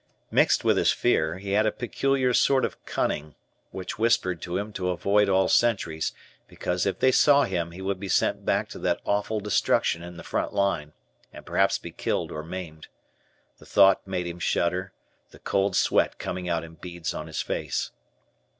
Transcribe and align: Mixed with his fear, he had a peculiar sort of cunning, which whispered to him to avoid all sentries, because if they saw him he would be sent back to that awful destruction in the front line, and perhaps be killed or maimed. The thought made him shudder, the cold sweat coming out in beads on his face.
Mixed 0.31 0.63
with 0.63 0.77
his 0.77 0.91
fear, 0.91 1.37
he 1.37 1.51
had 1.51 1.67
a 1.67 1.71
peculiar 1.71 2.33
sort 2.33 2.65
of 2.65 2.83
cunning, 2.87 3.35
which 3.69 3.99
whispered 3.99 4.41
to 4.41 4.57
him 4.57 4.73
to 4.73 4.89
avoid 4.89 5.29
all 5.29 5.47
sentries, 5.47 6.11
because 6.47 6.87
if 6.87 6.97
they 6.97 7.11
saw 7.11 7.43
him 7.43 7.69
he 7.69 7.83
would 7.83 7.99
be 7.99 8.09
sent 8.09 8.43
back 8.43 8.67
to 8.69 8.79
that 8.79 8.99
awful 9.05 9.39
destruction 9.39 10.01
in 10.01 10.17
the 10.17 10.23
front 10.23 10.53
line, 10.55 10.93
and 11.31 11.45
perhaps 11.45 11.77
be 11.77 11.91
killed 11.91 12.31
or 12.31 12.41
maimed. 12.41 12.87
The 13.59 13.65
thought 13.67 14.07
made 14.07 14.25
him 14.25 14.39
shudder, 14.39 14.91
the 15.29 15.37
cold 15.37 15.75
sweat 15.75 16.17
coming 16.17 16.49
out 16.49 16.63
in 16.63 16.73
beads 16.77 17.13
on 17.13 17.27
his 17.27 17.43
face. 17.43 17.91